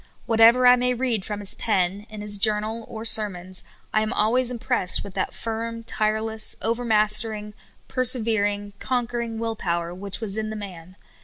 Whatever 0.25 0.65
I 0.65 0.77
may 0.77 0.95
read 0.95 1.23
from 1.25 1.41
his 1.41 1.53
pen, 1.53 2.07
in 2.09 2.21
his 2.21 2.39
journal, 2.39 2.85
or 2.87 3.05
sermons, 3.05 3.63
I 3.93 4.01
am 4.01 4.11
always 4.11 4.49
im 4.49 4.57
pressed 4.57 5.03
with 5.03 5.13
that 5.13 5.31
firm, 5.31 5.83
tireless, 5.83 6.55
overmastering, 6.63 7.53
perse 7.87 8.15
vering, 8.15 8.73
conquering 8.79 9.37
will 9.37 9.55
power 9.55 9.93
which 9.93 10.19
was 10.19 10.39
in 10.39 10.49
the 10.49 10.55
man. 10.55 10.95